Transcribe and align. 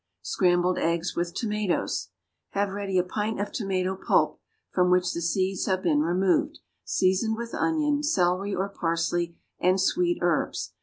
=Scrambled 0.23 0.79
Eggs 0.79 1.15
with 1.15 1.35
Tomatoes.= 1.35 2.09
Have 2.53 2.69
ready 2.73 2.97
a 2.97 3.03
pint 3.03 3.39
of 3.39 3.51
tomato 3.51 3.95
pulp, 3.95 4.39
from 4.71 4.89
which 4.89 5.13
the 5.13 5.21
seeds 5.21 5.67
have 5.67 5.83
been 5.83 5.99
removed, 6.01 6.57
seasoned 6.83 7.37
with 7.37 7.53
onion, 7.53 8.01
celery 8.01 8.51
or 8.55 8.67
parsley, 8.67 9.35
and 9.59 9.79
sweet 9.79 10.17
herbs. 10.21 10.73